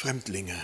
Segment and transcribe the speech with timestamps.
[0.00, 0.56] Fremdlinge.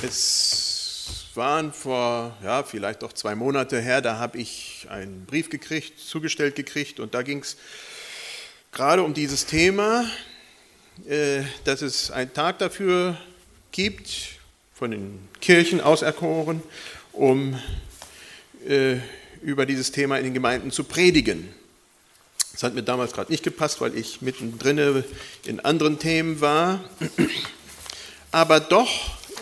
[0.00, 5.98] Es waren vor, ja, vielleicht doch zwei Monate her, da habe ich einen Brief gekriegt,
[5.98, 7.56] zugestellt gekriegt und da ging es
[8.70, 10.08] gerade um dieses Thema,
[11.08, 13.20] äh, dass es einen Tag dafür
[13.72, 14.38] gibt,
[14.72, 16.62] von den Kirchen auserkoren,
[17.10, 17.60] um
[18.68, 18.98] äh,
[19.42, 21.52] über dieses Thema in den Gemeinden zu predigen.
[22.54, 25.02] Das hat mir damals gerade nicht gepasst, weil ich mittendrin
[25.44, 26.84] in anderen Themen war.
[28.30, 28.88] Aber doch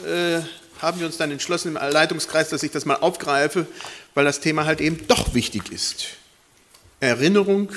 [0.07, 0.41] äh,
[0.81, 3.67] haben wir uns dann entschlossen im Leitungskreis, dass ich das mal aufgreife,
[4.15, 6.07] weil das Thema halt eben doch wichtig ist.
[7.01, 7.69] Erinnerung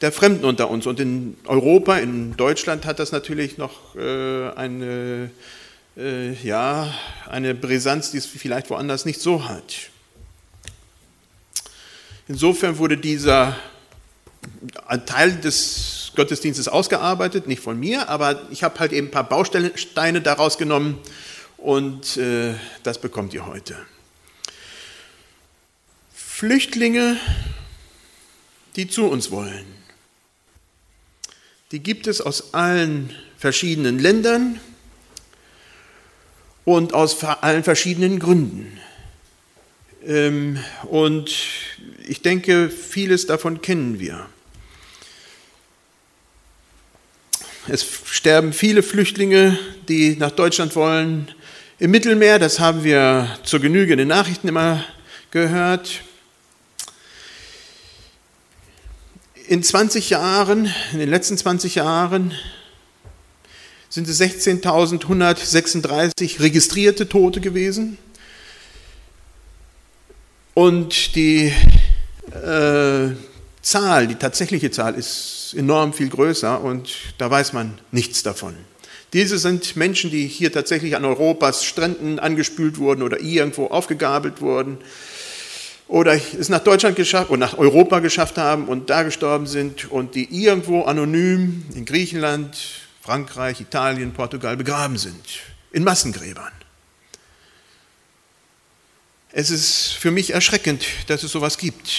[0.00, 0.86] der Fremden unter uns.
[0.86, 5.30] Und in Europa, in Deutschland hat das natürlich noch äh, eine,
[5.98, 6.90] äh, ja,
[7.28, 9.74] eine Brisanz, die es vielleicht woanders nicht so hat.
[12.28, 13.56] Insofern wurde dieser
[14.90, 19.28] ein Teil des Gottesdienstes ausgearbeitet, nicht von mir, aber ich habe halt eben ein paar
[19.28, 20.98] Bausteine daraus genommen
[21.58, 23.76] und äh, das bekommt ihr heute.
[26.12, 27.18] Flüchtlinge,
[28.74, 29.64] die zu uns wollen,
[31.70, 34.58] die gibt es aus allen verschiedenen Ländern
[36.64, 38.80] und aus allen verschiedenen Gründen.
[40.04, 41.32] Ähm, und
[42.08, 44.28] ich denke, vieles davon kennen wir.
[47.72, 49.56] Es sterben viele Flüchtlinge,
[49.88, 51.30] die nach Deutschland wollen.
[51.78, 54.84] Im Mittelmeer, das haben wir zur Genüge in den Nachrichten immer
[55.30, 56.00] gehört.
[59.46, 62.34] In 20 Jahren, in den letzten 20 Jahren,
[63.88, 67.98] sind es 16.136 registrierte Tote gewesen.
[70.54, 71.52] Und die
[72.32, 73.10] äh,
[73.62, 78.54] Zahl, die tatsächliche Zahl ist enorm viel größer und da weiß man nichts davon.
[79.12, 84.78] Diese sind Menschen, die hier tatsächlich an Europas Stränden angespült wurden oder irgendwo aufgegabelt wurden
[85.88, 90.14] oder es nach Deutschland geschafft und nach Europa geschafft haben und da gestorben sind und
[90.14, 92.56] die irgendwo anonym in Griechenland,
[93.02, 95.20] Frankreich, Italien, Portugal begraben sind,
[95.72, 96.52] in Massengräbern.
[99.32, 101.90] Es ist für mich erschreckend, dass es sowas gibt.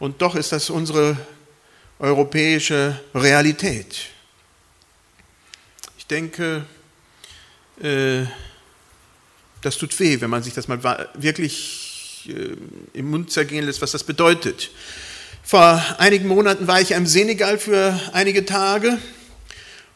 [0.00, 1.16] Und doch ist das unsere
[1.98, 4.06] europäische Realität.
[5.98, 6.64] Ich denke,
[7.82, 8.24] äh,
[9.60, 12.56] das tut weh, wenn man sich das mal wirklich äh,
[12.94, 14.70] im Mund zergehen lässt, was das bedeutet.
[15.42, 18.98] Vor einigen Monaten war ich im Senegal für einige Tage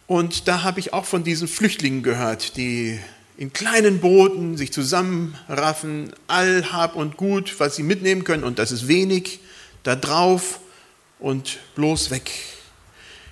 [0.07, 3.01] und da habe ich auch von diesen Flüchtlingen gehört, die
[3.39, 8.71] in kleinen Booten sich zusammenraffen, all Hab und Gut, was sie mitnehmen können, und das
[8.71, 9.41] ist wenig,
[9.85, 10.61] da drauf
[11.21, 12.31] und bloß weg,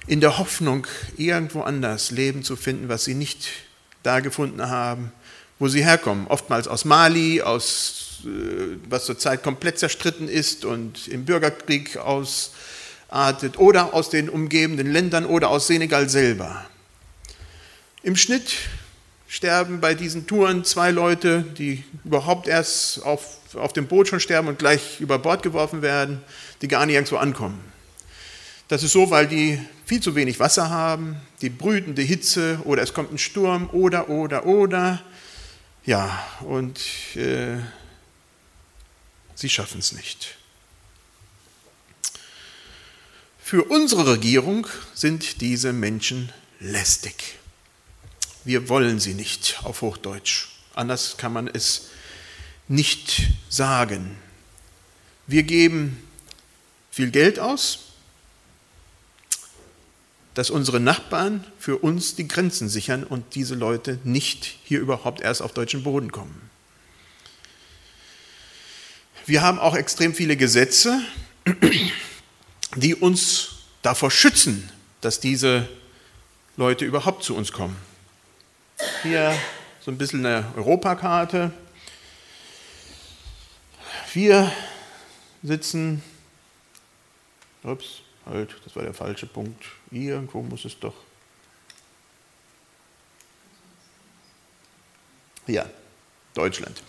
[0.06, 0.86] in der Hoffnung,
[1.16, 3.48] irgendwo anders Leben zu finden, was sie nicht
[4.02, 5.12] da gefunden haben,
[5.58, 6.26] wo sie herkommen.
[6.26, 13.94] Oftmals aus Mali, aus, äh, was zurzeit komplett zerstritten ist und im Bürgerkrieg ausartet, oder
[13.94, 16.64] aus den umgebenden Ländern oder aus Senegal selber.
[18.02, 18.52] Im Schnitt
[19.32, 24.46] sterben bei diesen Touren zwei Leute, die überhaupt erst auf, auf dem Boot schon sterben
[24.46, 26.20] und gleich über Bord geworfen werden,
[26.60, 27.58] die gar nirgendwo ankommen.
[28.68, 32.92] Das ist so, weil die viel zu wenig Wasser haben, die brütende Hitze oder es
[32.92, 35.02] kommt ein Sturm oder, oder, oder.
[35.86, 36.78] Ja, und
[37.16, 37.56] äh,
[39.34, 40.36] sie schaffen es nicht.
[43.42, 47.38] Für unsere Regierung sind diese Menschen lästig
[48.44, 50.48] wir wollen sie nicht auf Hochdeutsch.
[50.74, 51.88] Anders kann man es
[52.68, 54.16] nicht sagen.
[55.26, 56.02] Wir geben
[56.90, 57.80] viel Geld aus,
[60.34, 65.42] dass unsere Nachbarn für uns die Grenzen sichern und diese Leute nicht hier überhaupt erst
[65.42, 66.50] auf deutschen Boden kommen.
[69.26, 71.00] Wir haben auch extrem viele Gesetze,
[72.76, 73.50] die uns
[73.82, 75.68] davor schützen, dass diese
[76.56, 77.76] Leute überhaupt zu uns kommen.
[79.02, 79.36] Hier
[79.80, 81.52] so ein bisschen eine Europakarte.
[84.12, 84.52] Wir
[85.42, 86.02] sitzen,
[87.62, 89.64] ups, halt, das war der falsche Punkt.
[89.90, 90.94] Irgendwo muss es doch.
[95.46, 95.66] Ja,
[96.34, 96.82] Deutschland.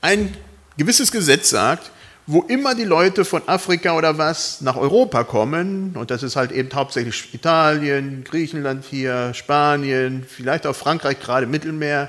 [0.00, 0.36] Ein
[0.76, 1.90] gewisses Gesetz sagt,
[2.32, 6.52] wo immer die Leute von Afrika oder was nach Europa kommen, und das ist halt
[6.52, 12.08] eben hauptsächlich Italien, Griechenland hier, Spanien, vielleicht auch Frankreich, gerade Mittelmeer,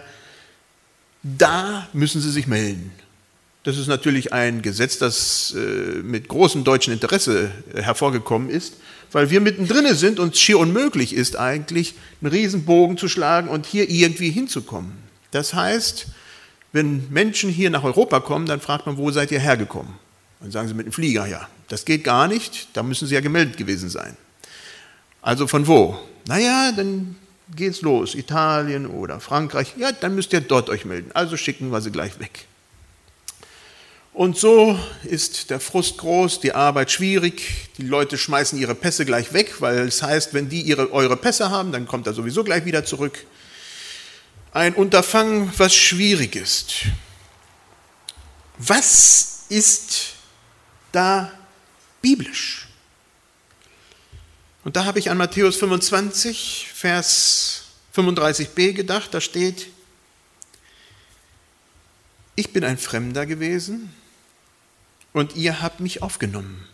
[1.24, 2.92] da müssen sie sich melden.
[3.64, 8.76] Das ist natürlich ein Gesetz, das äh, mit großem deutschen Interesse hervorgekommen ist,
[9.12, 13.66] weil wir mittendrin sind und es schier unmöglich ist eigentlich, einen Riesenbogen zu schlagen und
[13.66, 14.92] hier irgendwie hinzukommen.
[15.32, 16.08] Das heißt,
[16.74, 19.94] wenn Menschen hier nach Europa kommen, dann fragt man, wo seid ihr hergekommen?
[20.42, 21.48] Dann sagen sie mit dem Flieger, ja.
[21.68, 24.18] Das geht gar nicht, da müssen sie ja gemeldet gewesen sein.
[25.22, 26.00] Also von wo?
[26.28, 27.16] Naja, dann
[27.56, 29.76] geht's los, Italien oder Frankreich.
[29.78, 31.12] Ja, dann müsst ihr dort euch melden.
[31.14, 32.46] Also schicken wir sie gleich weg.
[34.14, 39.32] Und so ist der Frust groß, die Arbeit schwierig, die Leute schmeißen ihre Pässe gleich
[39.32, 42.66] weg, weil es heißt, wenn die ihre, eure Pässe haben, dann kommt er sowieso gleich
[42.66, 43.26] wieder zurück.
[44.52, 46.88] Ein Unterfangen, was schwierig ist.
[48.58, 50.16] Was ist
[50.92, 51.32] da
[52.02, 52.68] biblisch?
[54.64, 57.64] Und da habe ich an Matthäus 25, Vers
[57.96, 59.68] 35b gedacht, da steht,
[62.36, 63.94] ich bin ein Fremder gewesen
[65.14, 66.68] und ihr habt mich aufgenommen.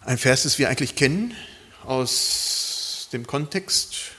[0.00, 1.34] Ein Vers, das wir eigentlich kennen
[1.84, 4.12] aus dem Kontext,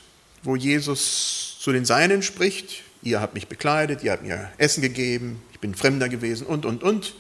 [0.44, 2.84] wo Jesus zu den Seinen spricht.
[3.04, 6.84] Ihr habt mich bekleidet, ihr habt mir Essen gegeben, ich bin Fremder gewesen und, und,
[6.84, 7.14] und.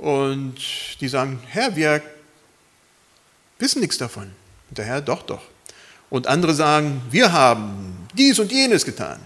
[0.00, 0.56] Und
[1.02, 2.00] die sagen, Herr, wir
[3.58, 4.30] wissen nichts davon.
[4.70, 5.42] Und der Herr, doch, doch.
[6.08, 9.20] Und andere sagen, wir haben dies und jenes getan.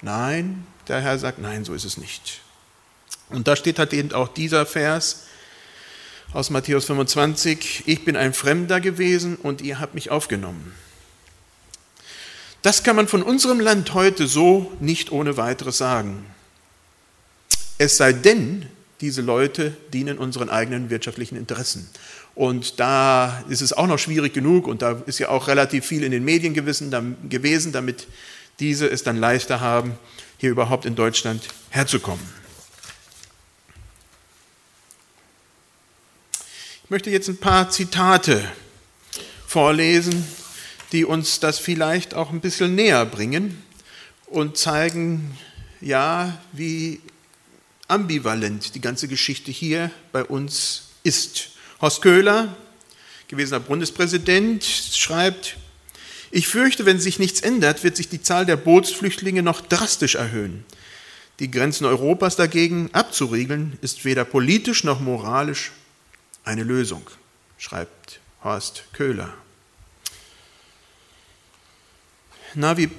[0.00, 2.40] Nein, der Herr sagt, nein, so ist es nicht.
[3.30, 5.24] Und da steht halt eben auch dieser Vers
[6.32, 10.72] aus Matthäus 25, ich bin ein Fremder gewesen und ihr habt mich aufgenommen.
[12.62, 16.24] Das kann man von unserem Land heute so nicht ohne weiteres sagen.
[17.76, 18.68] Es sei denn,
[19.02, 21.90] diese Leute dienen unseren eigenen wirtschaftlichen Interessen.
[22.34, 26.04] Und da ist es auch noch schwierig genug und da ist ja auch relativ viel
[26.04, 26.90] in den Medien gewesen,
[27.72, 28.06] damit
[28.60, 29.98] diese es dann leichter haben,
[30.38, 32.24] hier überhaupt in Deutschland herzukommen.
[36.84, 38.42] Ich möchte jetzt ein paar Zitate
[39.46, 40.24] vorlesen,
[40.92, 43.62] die uns das vielleicht auch ein bisschen näher bringen
[44.26, 45.36] und zeigen,
[45.80, 47.00] ja, wie
[47.92, 51.50] ambivalent die ganze Geschichte hier bei uns ist.
[51.80, 52.56] Horst Köhler,
[53.28, 55.56] gewesener Bundespräsident, schreibt,
[56.30, 60.64] ich fürchte, wenn sich nichts ändert, wird sich die Zahl der Bootsflüchtlinge noch drastisch erhöhen.
[61.38, 65.72] Die Grenzen Europas dagegen abzuriegeln, ist weder politisch noch moralisch
[66.44, 67.02] eine Lösung,
[67.58, 69.34] schreibt Horst Köhler.
[72.54, 72.90] Navi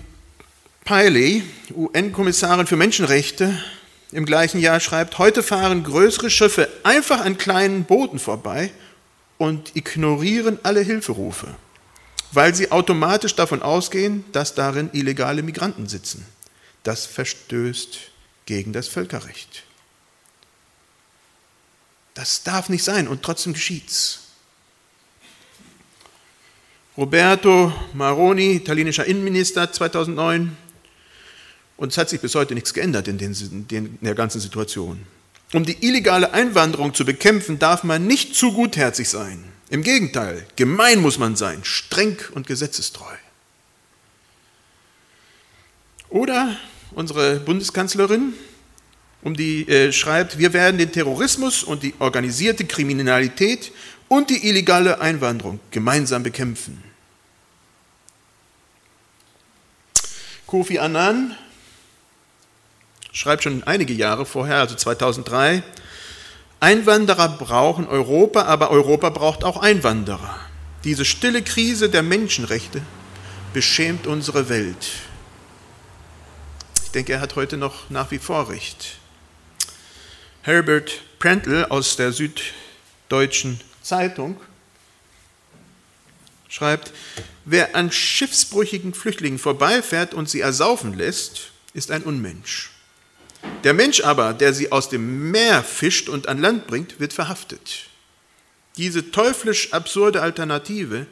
[0.85, 1.41] Pillay,
[1.73, 3.57] UN-Kommissarin für Menschenrechte,
[4.13, 8.71] im gleichen Jahr schreibt, heute fahren größere Schiffe einfach an kleinen Booten vorbei
[9.37, 11.55] und ignorieren alle Hilferufe
[12.33, 16.25] weil sie automatisch davon ausgehen, dass darin illegale Migranten sitzen.
[16.81, 17.99] Das verstößt
[18.45, 19.63] gegen das Völkerrecht.
[22.15, 24.19] Das darf nicht sein und trotzdem geschieht's.
[26.97, 30.55] Roberto Maroni, italienischer Innenminister 2009,
[31.83, 33.35] und es hat sich bis heute nichts geändert in, den,
[33.69, 35.01] in der ganzen Situation.
[35.51, 39.43] Um die illegale Einwanderung zu bekämpfen, darf man nicht zu gutherzig sein.
[39.69, 43.13] Im Gegenteil, gemein muss man sein, streng und gesetzestreu.
[46.07, 46.55] Oder
[46.91, 48.31] unsere Bundeskanzlerin,
[49.21, 53.73] um die äh, schreibt, wir werden den Terrorismus und die organisierte Kriminalität
[54.07, 56.81] und die illegale Einwanderung gemeinsam bekämpfen.
[60.47, 61.35] Kofi Annan
[63.13, 65.63] schreibt schon einige Jahre vorher, also 2003,
[66.59, 70.39] Einwanderer brauchen Europa, aber Europa braucht auch Einwanderer.
[70.83, 72.81] Diese stille Krise der Menschenrechte
[73.53, 74.91] beschämt unsere Welt.
[76.83, 78.97] Ich denke, er hat heute noch nach wie vor recht.
[80.41, 84.39] Herbert Prantl aus der Süddeutschen Zeitung
[86.49, 86.91] schreibt,
[87.45, 92.72] wer an schiffsbrüchigen Flüchtlingen vorbeifährt und sie ersaufen lässt, ist ein Unmensch.
[93.63, 97.89] Der Mensch aber, der sie aus dem Meer fischt und an Land bringt, wird verhaftet.
[98.77, 101.07] Diese teuflisch absurde Alternative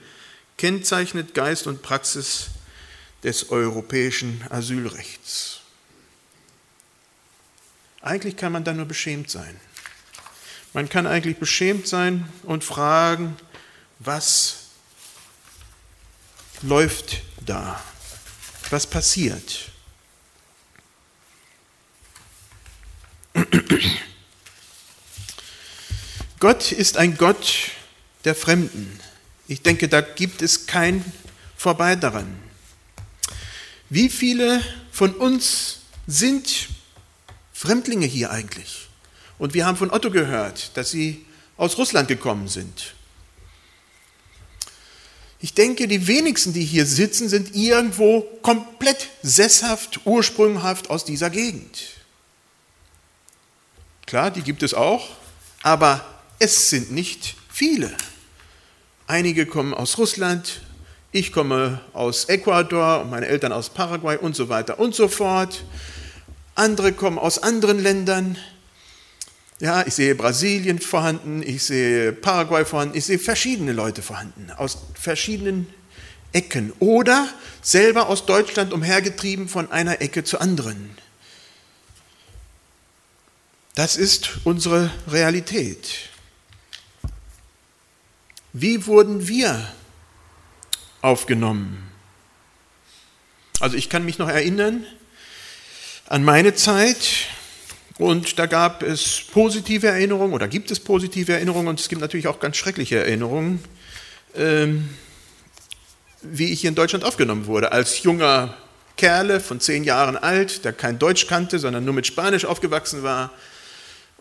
[0.58, 2.48] kennzeichnet Geist und Praxis
[3.24, 5.62] des europäischen Asylrechts.
[8.02, 9.60] Eigentlich kann man da nur beschämt sein.
[10.74, 13.38] Man kann eigentlich beschämt sein und fragen,
[14.00, 14.70] was
[16.62, 17.82] läuft da?
[18.70, 19.71] Was passiert?
[26.40, 27.72] Gott ist ein Gott
[28.26, 29.00] der Fremden.
[29.48, 31.06] Ich denke, da gibt es kein
[31.56, 32.40] Vorbei daran.
[33.90, 36.70] Wie viele von uns sind
[37.54, 38.88] Fremdlinge hier eigentlich.
[39.38, 41.26] Und wir haben von Otto gehört, dass sie
[41.58, 42.96] aus Russland gekommen sind.
[45.40, 52.01] Ich denke, die wenigsten, die hier sitzen, sind irgendwo komplett sesshaft, ursprünghaft aus dieser Gegend.
[54.12, 55.08] Klar, die gibt es auch,
[55.64, 56.06] aber
[56.38, 57.90] es sind nicht viele.
[59.08, 60.60] Einige kommen aus Russland,
[61.14, 65.64] ich komme aus Ecuador, meine Eltern aus Paraguay und so weiter und so fort.
[66.56, 68.38] Andere kommen aus anderen Ländern.
[69.62, 74.78] Ja, ich sehe Brasilien vorhanden, ich sehe Paraguay vorhanden, ich sehe verschiedene Leute vorhanden, aus
[74.94, 75.68] verschiedenen
[76.34, 77.30] Ecken oder
[77.62, 80.98] selber aus Deutschland umhergetrieben von einer Ecke zur anderen.
[83.76, 86.10] Das ist unsere Realität.
[88.52, 89.66] Wie wurden wir
[91.02, 91.90] aufgenommen?
[93.62, 94.86] Also ich kann mich noch erinnern
[96.08, 97.28] an meine Zeit
[97.98, 102.28] und da gab es positive Erinnerungen oder gibt es positive Erinnerungen und es gibt natürlich
[102.28, 103.64] auch ganz schreckliche Erinnerungen,
[104.36, 104.90] ähm,
[106.22, 107.72] wie ich hier in Deutschland aufgenommen wurde.
[107.72, 108.58] Als junger
[108.98, 113.32] Kerle von zehn Jahren alt, der kein Deutsch kannte, sondern nur mit Spanisch aufgewachsen war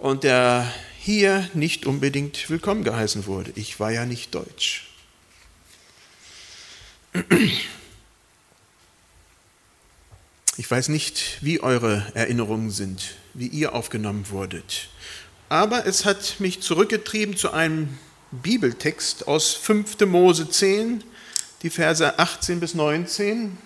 [0.00, 3.52] und der hier nicht unbedingt willkommen geheißen wurde.
[3.54, 4.88] Ich war ja nicht deutsch.
[10.56, 14.88] Ich weiß nicht, wie eure Erinnerungen sind, wie ihr aufgenommen wurdet.
[15.50, 17.98] Aber es hat mich zurückgetrieben zu einem
[18.30, 20.00] Bibeltext aus 5.
[20.06, 21.04] Mose 10,
[21.62, 23.58] die Verse 18 bis 19.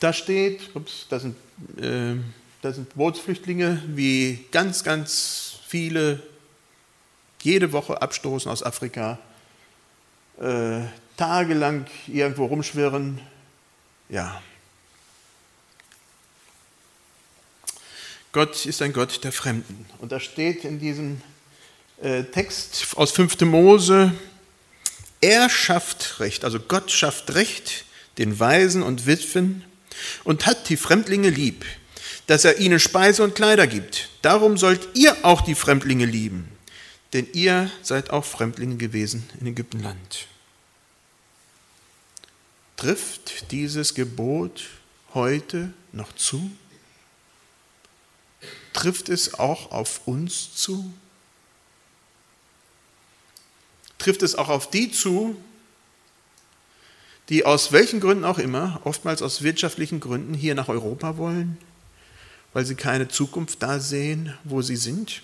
[0.00, 1.36] Da steht, ups, da sind
[1.78, 2.16] äh,
[2.66, 6.20] da sind Bootsflüchtlinge, wie ganz, ganz viele
[7.42, 9.20] jede Woche abstoßen aus Afrika,
[10.40, 10.80] äh,
[11.16, 13.20] tagelang irgendwo rumschwirren.
[14.08, 14.42] Ja.
[18.32, 19.86] Gott ist ein Gott der Fremden.
[20.00, 21.22] Und da steht in diesem
[22.02, 23.42] äh, Text aus 5.
[23.42, 24.12] Mose,
[25.20, 27.84] er schafft Recht, also Gott schafft Recht
[28.18, 29.64] den Waisen und Witwen
[30.24, 31.64] und hat die Fremdlinge lieb
[32.26, 34.08] dass er ihnen Speise und Kleider gibt.
[34.22, 36.48] Darum sollt ihr auch die Fremdlinge lieben,
[37.12, 40.26] denn ihr seid auch Fremdlinge gewesen in Ägyptenland.
[42.76, 44.64] Trifft dieses Gebot
[45.14, 46.50] heute noch zu?
[48.72, 50.92] Trifft es auch auf uns zu?
[53.98, 55.36] Trifft es auch auf die zu,
[57.30, 61.56] die aus welchen Gründen auch immer, oftmals aus wirtschaftlichen Gründen, hier nach Europa wollen?
[62.56, 65.20] Weil sie keine Zukunft da sehen, wo sie sind?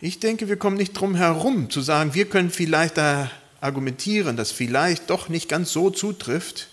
[0.00, 3.28] Ich denke, wir kommen nicht drum herum zu sagen, wir können vielleicht da
[3.60, 6.68] argumentieren, dass vielleicht doch nicht ganz so zutrifft,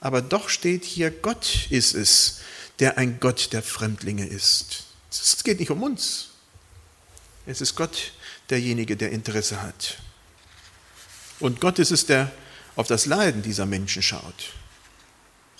[0.00, 2.40] aber doch steht hier, Gott ist es,
[2.78, 4.84] der ein Gott der Fremdlinge ist.
[5.10, 6.30] Es geht nicht um uns.
[7.44, 8.12] Es ist Gott
[8.48, 9.98] derjenige, der Interesse hat.
[11.38, 12.32] Und Gott ist es, der
[12.76, 14.54] auf das Leiden dieser Menschen schaut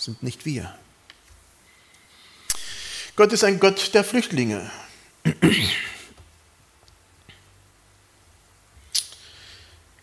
[0.02, 0.75] sind nicht wir.
[3.14, 4.68] Gott ist ein Gott der Flüchtlinge.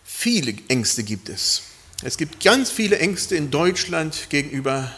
[0.06, 1.63] Viele Ängste gibt es.
[2.01, 4.89] Es gibt ganz viele Ängste in Deutschland gegenüber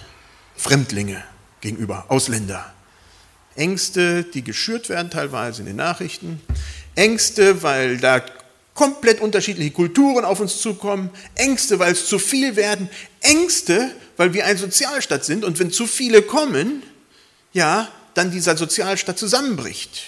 [0.55, 1.23] Fremdlinge,
[1.61, 2.71] gegenüber Ausländer.
[3.55, 6.41] Ängste, die geschürt werden teilweise in den Nachrichten.
[6.93, 8.23] Ängste, weil da
[8.81, 11.11] komplett unterschiedliche Kulturen auf uns zukommen.
[11.35, 12.89] Ängste, weil es zu viel werden.
[13.19, 16.81] Ängste, weil wir ein Sozialstaat sind und wenn zu viele kommen,
[17.53, 20.01] ja, dann dieser Sozialstaat zusammenbricht.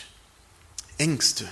[0.98, 1.48] Ängste.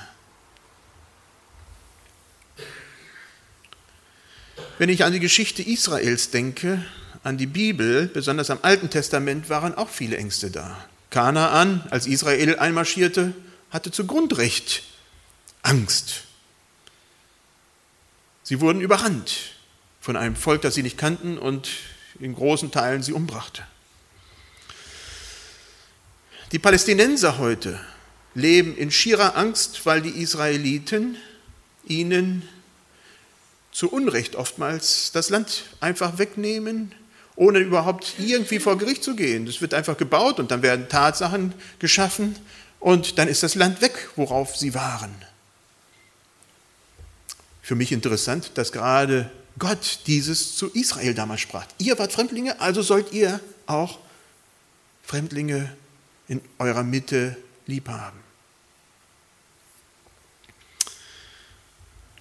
[4.80, 6.84] Wenn ich an die Geschichte Israels denke,
[7.24, 10.76] an die Bibel, besonders am Alten Testament, waren auch viele Ängste da.
[11.12, 13.36] Kanaan, als Israel einmarschierte,
[13.70, 14.82] hatte zu Grundrecht
[15.62, 16.24] Angst.
[18.52, 19.54] Sie wurden überrannt
[20.02, 21.70] von einem Volk, das sie nicht kannten und
[22.20, 23.64] in großen Teilen sie umbrachte.
[26.52, 27.80] Die Palästinenser heute
[28.36, 31.16] leben in schierer Angst, weil die Israeliten
[31.86, 32.46] ihnen
[33.72, 36.94] zu Unrecht oftmals das Land einfach wegnehmen,
[37.38, 39.48] ohne überhaupt irgendwie vor Gericht zu gehen.
[39.48, 42.36] Es wird einfach gebaut und dann werden Tatsachen geschaffen
[42.82, 45.16] und dann ist das Land weg, worauf sie waren.
[47.62, 51.66] Für mich interessant, dass gerade Gott dieses zu Israel damals sprach.
[51.78, 54.00] Ihr wart Fremdlinge, also sollt ihr auch
[55.04, 55.76] Fremdlinge
[56.28, 57.38] in eurer Mitte
[57.68, 58.20] lieb haben.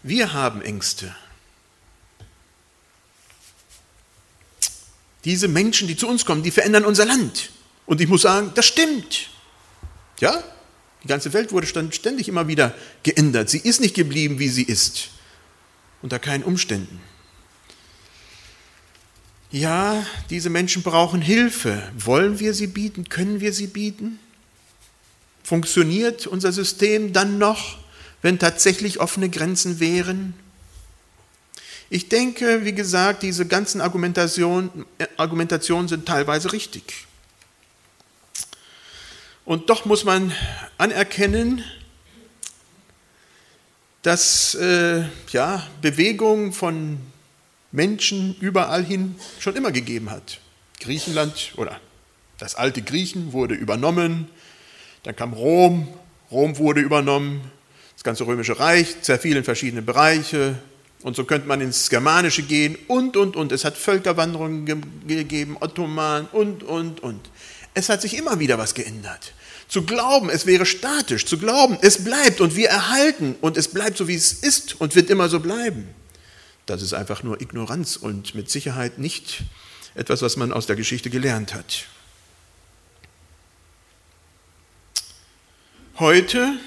[0.02, 1.14] Wir haben Ängste.
[5.24, 7.50] Diese Menschen, die zu uns kommen, die verändern unser Land.
[7.86, 9.28] Und ich muss sagen, das stimmt.
[10.18, 10.42] Ja,
[11.02, 13.50] die ganze Welt wurde ständig immer wieder geändert.
[13.50, 15.10] Sie ist nicht geblieben, wie sie ist,
[16.02, 17.00] unter keinen Umständen.
[19.50, 21.82] Ja, diese Menschen brauchen Hilfe.
[21.96, 23.08] Wollen wir sie bieten?
[23.08, 24.20] Können wir sie bieten?
[25.42, 27.78] Funktioniert unser System dann noch,
[28.22, 30.34] wenn tatsächlich offene Grenzen wären?
[31.88, 37.08] Ich denke, wie gesagt, diese ganzen Argumentationen Argumentation sind teilweise richtig.
[39.44, 40.32] Und doch muss man
[40.78, 41.64] anerkennen,
[44.02, 46.98] dass äh, ja, Bewegung von
[47.72, 50.40] Menschen überall hin schon immer gegeben hat.
[50.80, 51.80] Griechenland oder
[52.38, 54.28] das alte Griechen wurde übernommen,
[55.02, 55.88] dann kam Rom,
[56.30, 57.42] Rom wurde übernommen,
[57.94, 60.58] das ganze römische Reich zerfiel in verschiedene Bereiche
[61.02, 63.52] und so könnte man ins Germanische gehen und, und, und.
[63.52, 64.66] Es hat Völkerwanderungen
[65.06, 67.30] gegeben, Ottoman und, und, und.
[67.72, 69.32] Es hat sich immer wieder was geändert.
[69.70, 73.96] Zu glauben, es wäre statisch, zu glauben, es bleibt und wir erhalten und es bleibt
[73.96, 75.88] so, wie es ist und wird immer so bleiben,
[76.66, 79.44] das ist einfach nur Ignoranz und mit Sicherheit nicht
[79.94, 81.86] etwas, was man aus der Geschichte gelernt hat.
[86.00, 86.58] Heute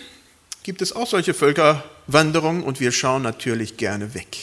[0.64, 4.38] gibt es auch solche Völkerwanderungen und wir schauen natürlich gerne weg.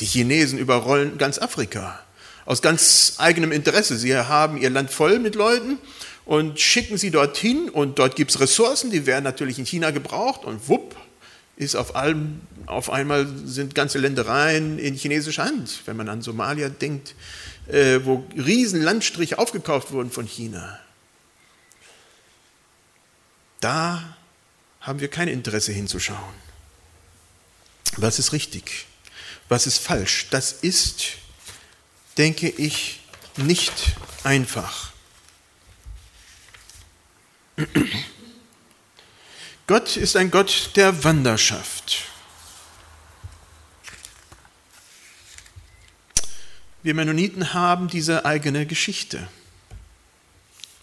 [0.00, 2.00] Die Chinesen überrollen ganz Afrika
[2.44, 3.96] aus ganz eigenem Interesse.
[3.96, 5.78] Sie haben ihr Land voll mit Leuten
[6.28, 10.44] und schicken sie dorthin und dort gibt es Ressourcen, die werden natürlich in China gebraucht
[10.44, 10.94] und wupp,
[11.56, 16.68] ist auf, allem, auf einmal sind ganze Ländereien in chinesischer Hand, wenn man an Somalia
[16.68, 17.14] denkt,
[17.66, 20.78] äh, wo riesen Landstriche aufgekauft wurden von China.
[23.60, 24.14] Da
[24.82, 26.18] haben wir kein Interesse hinzuschauen.
[27.96, 28.84] Was ist richtig?
[29.48, 30.26] Was ist falsch?
[30.30, 31.06] Das ist,
[32.18, 33.00] denke ich,
[33.38, 34.92] nicht einfach.
[39.66, 42.04] Gott ist ein Gott der Wanderschaft.
[46.82, 49.28] Wir Mennoniten haben diese eigene Geschichte.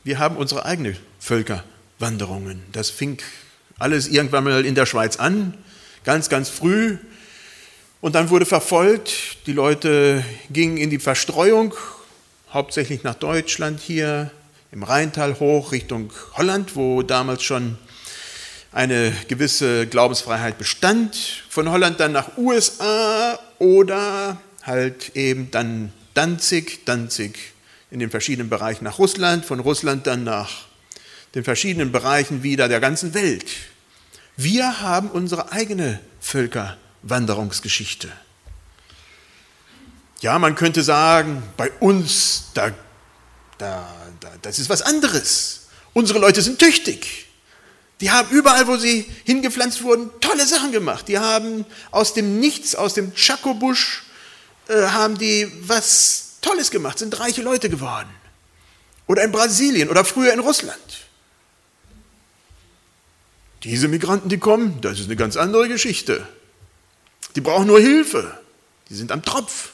[0.03, 2.61] Wir haben unsere eigene Völkerwanderungen.
[2.73, 3.17] Das fing
[3.79, 5.57] alles irgendwann mal in der Schweiz an,
[6.03, 6.97] ganz, ganz früh.
[8.01, 9.47] Und dann wurde verfolgt.
[9.47, 11.73] Die Leute gingen in die Verstreuung,
[12.51, 14.29] hauptsächlich nach Deutschland hier,
[14.75, 17.77] im Rheintal hoch Richtung Holland, wo damals schon
[18.73, 21.15] eine gewisse Glaubensfreiheit bestand.
[21.49, 27.53] Von Holland dann nach USA oder halt eben dann Danzig, Danzig
[27.89, 30.65] in den verschiedenen Bereichen nach Russland, von Russland dann nach
[31.35, 33.47] den verschiedenen Bereichen wieder der ganzen Welt.
[34.35, 38.09] Wir haben unsere eigene Völkerwanderungsgeschichte.
[40.19, 42.73] Ja, man könnte sagen, bei uns, da
[43.57, 43.87] da,
[44.19, 45.61] da, das ist was anderes.
[45.93, 47.25] Unsere Leute sind tüchtig.
[48.01, 51.07] Die haben überall, wo sie hingepflanzt wurden, tolle Sachen gemacht.
[51.07, 54.03] Die haben aus dem Nichts, aus dem Chaco-Busch,
[54.67, 58.09] äh, haben die was Tolles gemacht, sind reiche Leute geworden.
[59.07, 61.05] Oder in Brasilien oder früher in Russland.
[63.63, 66.27] Diese Migranten, die kommen, das ist eine ganz andere Geschichte.
[67.35, 68.39] Die brauchen nur Hilfe.
[68.89, 69.71] Die sind am Tropf.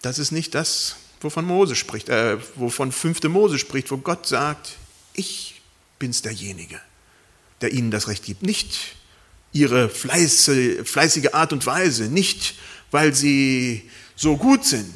[0.00, 3.22] Das ist nicht das, wovon Mose spricht, äh, wovon 5.
[3.24, 4.76] Mose spricht, wo Gott sagt,
[5.14, 5.60] ich
[5.98, 6.80] bin's derjenige,
[7.60, 8.42] der ihnen das Recht gibt.
[8.42, 8.96] Nicht
[9.52, 12.54] ihre fleiße, fleißige Art und Weise, nicht
[12.90, 14.94] weil sie so gut sind.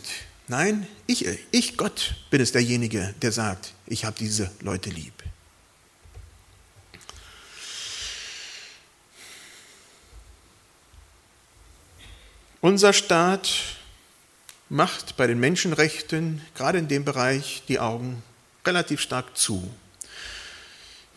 [0.48, 5.12] Nein, ich, ich Gott bin es derjenige, der sagt, ich habe diese Leute lieb.
[12.60, 13.75] Unser Staat
[14.68, 18.22] macht bei den Menschenrechten, gerade in dem Bereich, die Augen
[18.66, 19.70] relativ stark zu.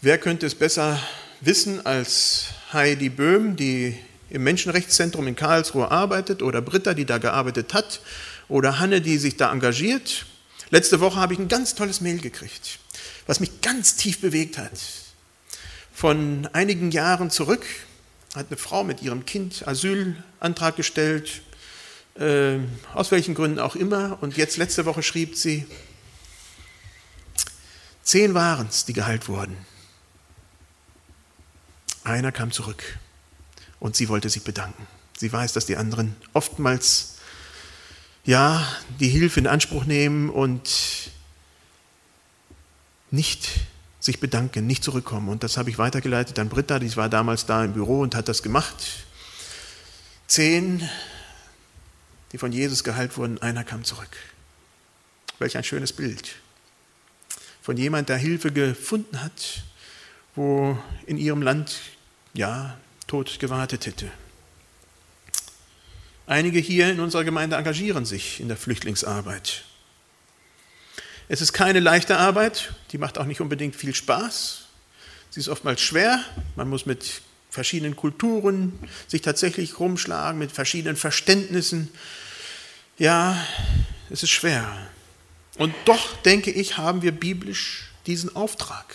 [0.02, 1.02] Wer könnte es besser
[1.42, 3.98] wissen als Heidi Böhm, die
[4.30, 8.02] im Menschenrechtszentrum in Karlsruhe arbeitet, oder Britta, die da gearbeitet hat,
[8.48, 10.26] oder Hanne, die sich da engagiert.
[10.70, 12.80] Letzte Woche habe ich ein ganz tolles Mail gekriegt,
[13.26, 14.72] was mich ganz tief bewegt hat.
[15.92, 17.66] Von einigen Jahren zurück
[18.36, 21.42] hat eine Frau mit ihrem Kind Asylantrag gestellt
[22.20, 22.60] äh,
[22.94, 24.18] aus welchen Gründen auch immer.
[24.22, 25.66] Und jetzt letzte Woche schrieb sie,
[28.04, 29.58] zehn waren es, die geheilt wurden.
[32.04, 32.84] Einer kam zurück
[33.80, 34.88] und sie wollte sich bedanken.
[35.18, 37.18] Sie weiß, dass die anderen oftmals
[38.26, 38.68] ja
[39.00, 41.12] die Hilfe in Anspruch nehmen und
[43.12, 43.50] nicht
[44.00, 45.30] sich bedanken, nicht zurückkommen.
[45.30, 48.28] Und das habe ich weitergeleitet an Britta, die war damals da im Büro und hat
[48.28, 49.06] das gemacht.
[50.28, 50.88] Zehn
[52.32, 54.16] die von Jesus geheilt wurden, einer kam zurück.
[55.40, 56.36] Welch ein schönes Bild.
[57.62, 59.64] Von jemand, der Hilfe gefunden hat,
[60.36, 61.80] wo in ihrem Land
[62.34, 64.12] ja Tod gewartet hätte.
[66.28, 69.64] Einige hier in unserer Gemeinde engagieren sich in der Flüchtlingsarbeit.
[71.28, 74.66] Es ist keine leichte Arbeit, die macht auch nicht unbedingt viel Spaß.
[75.32, 76.24] Sie ist oftmals schwer,
[76.56, 81.90] man muss mit verschiedenen Kulturen sich tatsächlich rumschlagen, mit verschiedenen Verständnissen.
[83.00, 83.42] Ja,
[84.10, 84.68] es ist schwer.
[85.58, 88.94] Und doch, denke ich, haben wir biblisch diesen Auftrag.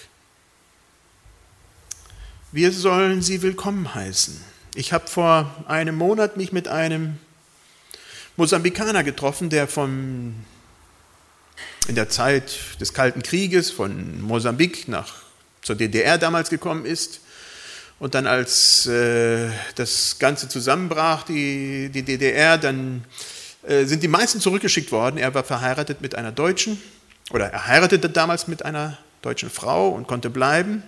[2.52, 4.38] Wir sollen sie willkommen heißen.
[4.74, 7.18] Ich habe vor einem Monat mich mit einem
[8.36, 10.34] Mosambikaner getroffen, der vom,
[11.88, 15.14] in der Zeit des Kalten Krieges von Mosambik nach,
[15.62, 17.20] zur DDR damals gekommen ist.
[17.98, 23.06] Und dann, als äh, das Ganze zusammenbrach, die, die DDR, dann
[23.66, 25.16] sind die meisten zurückgeschickt worden.
[25.16, 26.80] Er war verheiratet mit einer Deutschen,
[27.30, 30.82] oder er heiratete damals mit einer deutschen Frau und konnte bleiben.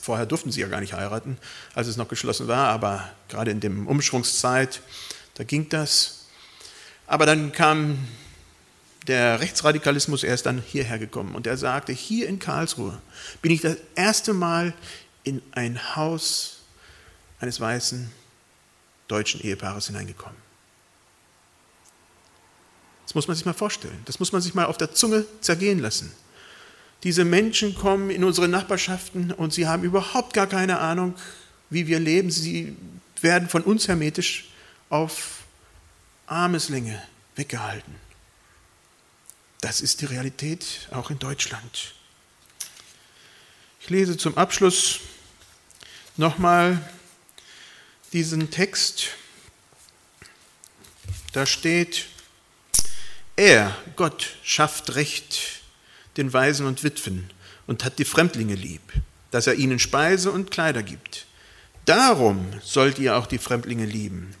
[0.00, 1.38] Vorher durften sie ja gar nicht heiraten,
[1.74, 4.80] als es noch geschlossen war, aber gerade in der Umschwungszeit,
[5.34, 6.26] da ging das.
[7.06, 7.98] Aber dann kam
[9.06, 13.00] der Rechtsradikalismus, er ist dann hierher gekommen und er sagte, hier in Karlsruhe
[13.42, 14.74] bin ich das erste Mal
[15.22, 16.62] in ein Haus
[17.40, 18.10] eines weißen
[19.06, 20.45] deutschen Ehepaares hineingekommen.
[23.16, 26.12] Muss man sich mal vorstellen, das muss man sich mal auf der Zunge zergehen lassen.
[27.02, 31.14] Diese Menschen kommen in unsere Nachbarschaften und sie haben überhaupt gar keine Ahnung,
[31.70, 32.30] wie wir leben.
[32.30, 32.76] Sie
[33.22, 34.50] werden von uns hermetisch
[34.90, 35.44] auf
[36.26, 37.02] Armeslänge
[37.36, 37.94] weggehalten.
[39.62, 41.94] Das ist die Realität auch in Deutschland.
[43.80, 45.00] Ich lese zum Abschluss
[46.18, 46.86] nochmal
[48.12, 49.06] diesen Text.
[51.32, 52.08] Da steht,
[53.36, 55.60] er, Gott, schafft Recht
[56.16, 57.30] den Waisen und Witwen
[57.66, 58.80] und hat die Fremdlinge lieb,
[59.30, 61.26] dass er ihnen Speise und Kleider gibt.
[61.84, 64.34] Darum sollt ihr auch die Fremdlinge lieben,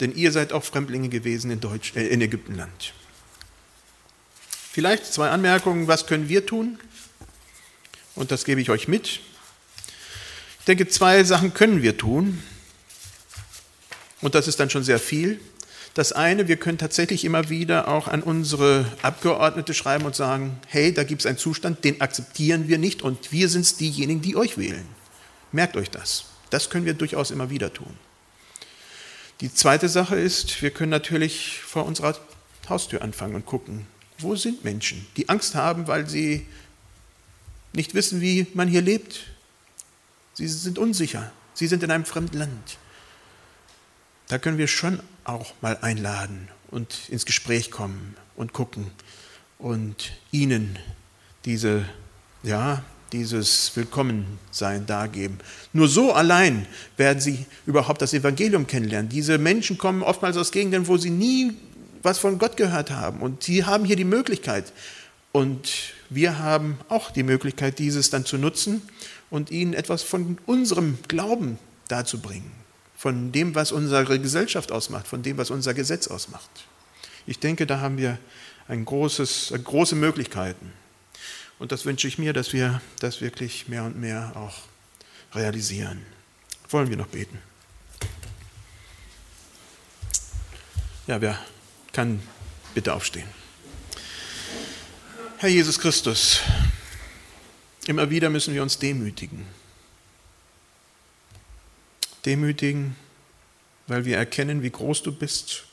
[0.00, 2.92] denn ihr seid auch Fremdlinge gewesen in, Deutsch, äh, in Ägyptenland.
[4.72, 6.78] Vielleicht zwei Anmerkungen, was können wir tun?
[8.14, 9.20] Und das gebe ich euch mit.
[10.60, 12.42] Ich denke, zwei Sachen können wir tun.
[14.20, 15.40] Und das ist dann schon sehr viel.
[15.94, 20.94] Das eine, wir können tatsächlich immer wieder auch an unsere Abgeordnete schreiben und sagen, hey,
[20.94, 24.36] da gibt es einen Zustand, den akzeptieren wir nicht und wir sind es diejenigen, die
[24.36, 24.86] euch wählen.
[25.50, 26.26] Merkt euch das.
[26.50, 27.92] Das können wir durchaus immer wieder tun.
[29.40, 32.16] Die zweite Sache ist, wir können natürlich vor unserer
[32.68, 33.86] Haustür anfangen und gucken,
[34.18, 36.46] wo sind Menschen, die Angst haben, weil sie
[37.72, 39.26] nicht wissen, wie man hier lebt.
[40.34, 41.32] Sie sind unsicher.
[41.54, 42.78] Sie sind in einem fremden Land.
[44.30, 48.86] Da können wir schon auch mal einladen und ins Gespräch kommen und gucken
[49.58, 50.78] und ihnen
[51.44, 51.84] diese,
[52.44, 55.38] ja, dieses Willkommensein dargeben.
[55.72, 56.64] Nur so allein
[56.96, 59.08] werden sie überhaupt das Evangelium kennenlernen.
[59.08, 61.54] Diese Menschen kommen oftmals aus Gegenden, wo sie nie
[62.04, 63.22] was von Gott gehört haben.
[63.22, 64.72] Und sie haben hier die Möglichkeit.
[65.32, 68.80] Und wir haben auch die Möglichkeit, dieses dann zu nutzen
[69.28, 72.59] und ihnen etwas von unserem Glauben darzubringen
[73.00, 76.50] von dem, was unsere Gesellschaft ausmacht, von dem, was unser Gesetz ausmacht.
[77.26, 78.18] Ich denke, da haben wir
[78.68, 80.70] ein großes, große Möglichkeiten.
[81.58, 86.04] Und das wünsche ich mir, dass wir das wirklich mehr und mehr auch realisieren.
[86.68, 87.38] Wollen wir noch beten?
[91.06, 91.38] Ja, wer
[91.94, 92.20] kann
[92.74, 93.28] bitte aufstehen?
[95.38, 96.40] Herr Jesus Christus,
[97.86, 99.46] immer wieder müssen wir uns demütigen
[102.26, 102.96] demütigen,
[103.86, 105.64] weil wir erkennen, wie groß du bist,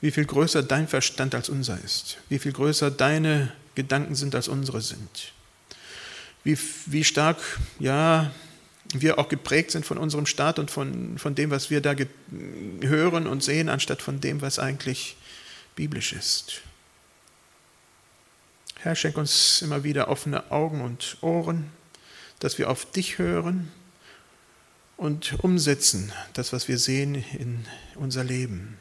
[0.00, 4.48] wie viel größer dein Verstand als unser ist, wie viel größer deine Gedanken sind als
[4.48, 5.32] unsere sind,
[6.44, 7.38] wie, wie stark,
[7.78, 8.30] ja,
[8.94, 11.94] wir auch geprägt sind von unserem Staat und von, von dem, was wir da
[12.82, 15.16] hören und sehen, anstatt von dem, was eigentlich
[15.74, 16.62] biblisch ist.
[18.78, 21.72] Herr, schenk uns immer wieder offene Augen und Ohren,
[22.38, 23.72] dass wir auf dich hören
[24.96, 28.78] und umsetzen, das, was wir sehen, in unser Leben.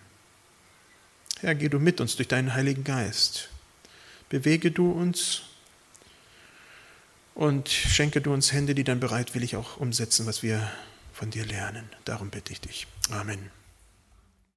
[1.42, 3.50] Herr, geh du mit uns durch deinen Heiligen Geist.
[4.30, 5.44] Bewege du uns
[7.36, 10.72] und schenke du uns Hände, die dann bereitwillig auch umsetzen, was wir
[11.14, 11.90] von dir lernen.
[12.06, 12.88] Darum bitte ich dich.
[13.10, 13.52] Amen.